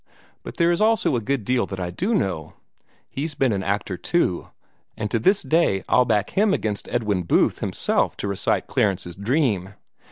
[0.41, 2.53] But there is also a good deal that I do know.
[3.07, 4.47] He's been an actor, too,
[4.97, 9.75] and to this day I'd back him against Edwin Booth himself to recite 'Clarence's Dream.'